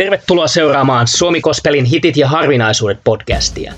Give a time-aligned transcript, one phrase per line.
[0.00, 3.72] Tervetuloa seuraamaan Suomi Kospelin hitit ja harvinaisuudet podcastia.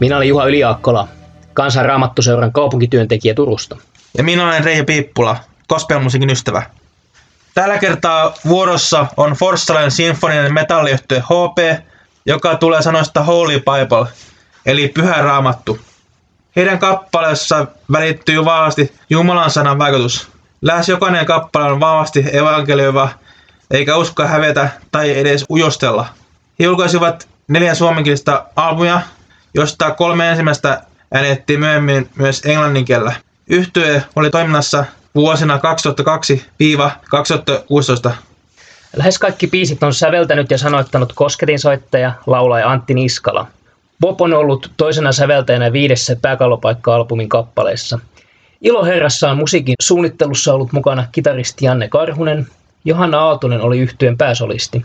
[0.00, 1.08] Minä olen Juha Yliaakkola,
[1.52, 3.76] kansanraamattuseuran kaupunkityöntekijä Turusta.
[4.18, 5.36] Ja minä olen Reijo Piippula,
[5.68, 6.62] gospelmusiikin ystävä.
[7.54, 11.84] Tällä kertaa vuorossa on Forssalen sinfoninen metalliyhtiö HP,
[12.26, 14.12] joka tulee sanoista Holy Bible,
[14.66, 15.78] eli Pyhä Raamattu.
[16.56, 20.28] Heidän kappaleessa välittyy vahvasti Jumalan sanan vaikutus.
[20.62, 23.08] Lähes jokainen kappale on vahvasti evankelioiva,
[23.70, 26.06] eikä usko hävetä tai edes ujostella.
[26.58, 29.00] He julkaisivat neljä suomenkielistä albumia,
[29.54, 30.82] josta kolme ensimmäistä
[31.14, 33.12] äänettiin myöhemmin myös englannin kielellä.
[33.48, 35.60] Yhtye oli toiminnassa vuosina
[38.08, 38.10] 2002-2016.
[38.96, 43.46] Lähes kaikki biisit on säveltänyt ja sanoittanut kosketinsoittaja, laulaja Antti Niskala.
[44.00, 47.98] Bob on ollut toisena säveltäjänä viidessä pääkallopaikka-albumin kappaleessa.
[48.60, 52.46] Ilo Herrassa on musiikin suunnittelussa ollut mukana kitaristi Janne Karhunen.
[52.84, 54.84] Johanna Aaltonen oli yhtyeen pääsolisti.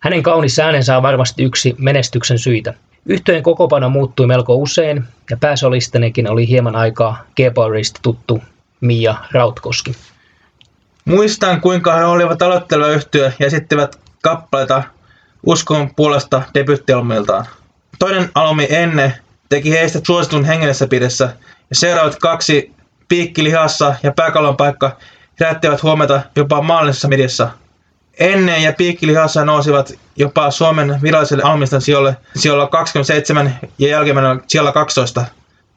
[0.00, 2.74] Hänen kaunis äänensä on varmasti yksi menestyksen syitä.
[3.06, 8.42] Yhtyeen kokopano muuttui melko usein ja pääsolistenekin oli hieman aikaa keyboardista tuttu
[8.80, 9.92] Mia Rautkoski.
[11.04, 14.82] Muistan, kuinka he olivat aloitteleva yhtyö ja esittivät kappaleita
[15.46, 17.46] uskon puolesta debyttialmiltaan.
[18.02, 21.24] Toinen alumi Enne teki heistä suositun hengellisessä pidessä
[21.70, 22.72] ja seuraavat kaksi
[23.08, 24.96] Piikkilihassa ja Pääkallon paikka
[25.40, 27.50] herättivät huomiota jopa maallisessa mediassa.
[28.18, 35.24] Ennen ja Piikkilihassa nousivat jopa Suomen viralliselle almistan sijoille sijoilla 27 ja jälkimmäinen siellä 12.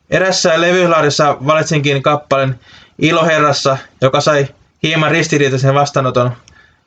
[0.09, 2.59] Erässä levylaarissa valitsinkin kappaleen
[2.99, 4.47] Ilo Herrassa, joka sai
[4.83, 6.31] hieman ristiriitaisen vastaanoton.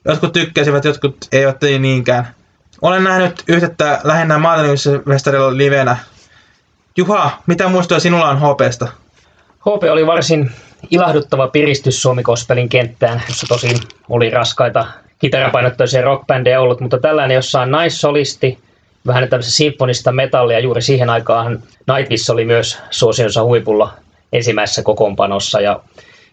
[0.05, 2.38] Jotkut tykkäsivät, jotkut eivät niinkään.
[2.83, 5.97] Olen nähnyt yhteyttä lähinnä maailmanfestarilla livenä.
[6.97, 8.89] Juha, mitä muistoja sinulla on HPsta?
[9.61, 10.51] HP oli varsin
[10.91, 13.77] ilahduttava piristys Suomi Kospelin kenttään, jossa tosin
[14.09, 14.87] oli raskaita
[15.19, 18.59] kitarapainottoisia rockbändejä ollut, mutta tällainen, jossa on naissolisti,
[19.07, 21.63] vähän tämmöistä sinfonista metallia, juuri siihen aikaan
[21.95, 23.93] Nightwish oli myös suosionsa huipulla
[24.33, 25.61] ensimmäisessä kokoonpanossa.
[25.61, 25.81] Ja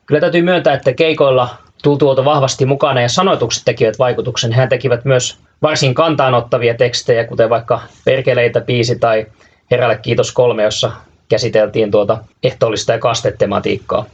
[0.05, 1.49] kyllä täytyy myöntää, että keikoilla
[1.83, 4.53] tultuolta vahvasti mukana ja sanoitukset tekivät vaikutuksen.
[4.53, 9.25] Hän tekivät myös varsin kantaanottavia tekstejä, kuten vaikka Perkeleitä biisi tai
[9.71, 10.91] Herälle kiitos kolme, jossa
[11.29, 14.05] käsiteltiin tuota ehtoollista ja kastetematiikkaa.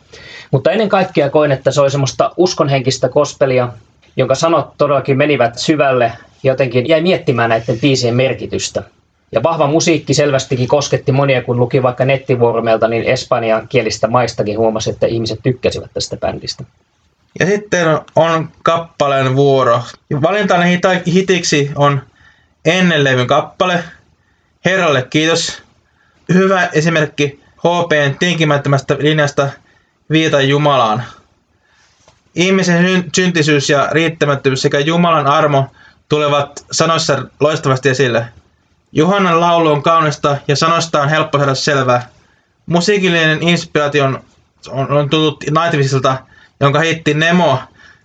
[0.52, 3.70] Mutta ennen kaikkea koin, että se oli semmoista uskonhenkistä kospelia,
[4.16, 6.12] jonka sanot todellakin menivät syvälle
[6.44, 8.84] jotenkin jäi miettimään näiden biisien merkitystä.
[9.32, 14.90] Ja vahva musiikki selvästikin kosketti monia, kun luki vaikka nettivuoromelta, niin espanjan kielistä maistakin huomasi,
[14.90, 16.64] että ihmiset tykkäsivät tästä bändistä.
[17.40, 19.84] Ja sitten on kappaleen vuoro.
[20.22, 22.02] Valintani hitiksi on
[22.66, 23.84] ennenlevyn kappale.
[24.66, 25.64] Herralle kiitos.
[26.34, 29.50] Hyvä esimerkki HPn tinkimättömästä linjasta
[30.12, 31.04] viita Jumalaan.
[32.36, 35.68] Ihmisen syntisyys ja riittämättömyys sekä Jumalan armo
[36.10, 38.26] tulevat sanoissa loistavasti esille.
[38.92, 42.10] Juhannan laulu on kaunista ja sanoista on helppo saada selvää.
[42.66, 44.24] Musiikillinen inspiraatio on,
[44.70, 46.18] on, on tullut Nightwishelta–
[46.62, 47.60] jonka hitti Nemo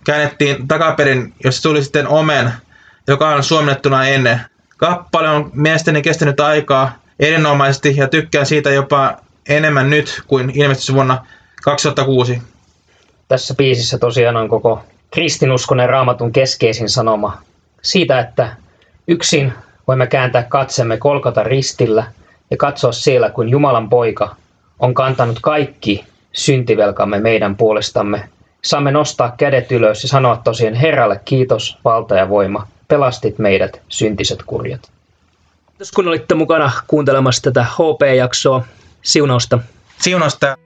[0.05, 2.51] käännettiin takaperin, jossa tuli sitten Omen,
[3.07, 4.41] joka on suomennettuna ennen.
[4.77, 9.17] Kappale on mielestäni kestänyt aikaa erinomaisesti ja tykkään siitä jopa
[9.49, 11.25] enemmän nyt kuin ilmestys vuonna
[11.63, 12.41] 2006.
[13.27, 17.41] Tässä biisissä tosiaan on koko kristinuskon ja raamatun keskeisin sanoma
[17.81, 18.55] siitä, että
[19.07, 19.53] yksin
[19.87, 22.03] voimme kääntää katsemme kolkata ristillä
[22.51, 24.35] ja katsoa siellä, kun Jumalan poika
[24.79, 28.29] on kantanut kaikki syntivelkamme meidän puolestamme
[28.67, 32.67] Saamme nostaa kädet ylös ja sanoa tosiaan Herralle kiitos, valta ja voima.
[32.87, 34.81] Pelastit meidät, syntiset kurjat.
[35.67, 38.63] Kiitos kun olitte mukana kuuntelemassa tätä HP-jaksoa.
[39.01, 39.59] Siunausta.
[39.97, 40.57] Siunausta.